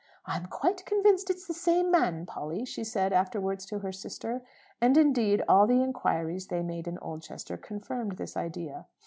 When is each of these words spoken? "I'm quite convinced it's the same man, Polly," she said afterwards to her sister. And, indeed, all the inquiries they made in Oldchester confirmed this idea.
"I'm 0.25 0.47
quite 0.47 0.83
convinced 0.83 1.29
it's 1.29 1.45
the 1.45 1.53
same 1.53 1.91
man, 1.91 2.25
Polly," 2.25 2.65
she 2.65 2.83
said 2.83 3.13
afterwards 3.13 3.67
to 3.67 3.77
her 3.77 3.91
sister. 3.91 4.41
And, 4.81 4.97
indeed, 4.97 5.43
all 5.47 5.67
the 5.67 5.83
inquiries 5.83 6.47
they 6.47 6.63
made 6.63 6.87
in 6.87 6.97
Oldchester 6.97 7.55
confirmed 7.55 8.13
this 8.13 8.35
idea. 8.35 8.87